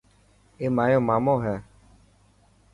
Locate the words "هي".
1.43-1.55